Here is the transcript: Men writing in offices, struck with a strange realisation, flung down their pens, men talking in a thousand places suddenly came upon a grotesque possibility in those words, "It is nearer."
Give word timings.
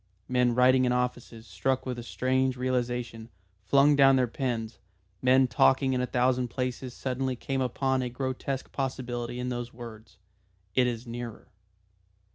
Men 0.27 0.55
writing 0.55 0.85
in 0.85 0.91
offices, 0.91 1.45
struck 1.45 1.85
with 1.85 1.99
a 1.99 2.01
strange 2.01 2.57
realisation, 2.57 3.29
flung 3.61 3.95
down 3.95 4.15
their 4.15 4.25
pens, 4.25 4.79
men 5.21 5.47
talking 5.47 5.93
in 5.93 6.01
a 6.01 6.07
thousand 6.07 6.47
places 6.47 6.95
suddenly 6.95 7.35
came 7.35 7.61
upon 7.61 8.01
a 8.01 8.09
grotesque 8.09 8.71
possibility 8.71 9.39
in 9.39 9.49
those 9.49 9.71
words, 9.75 10.17
"It 10.73 10.87
is 10.87 11.05
nearer." 11.05 11.49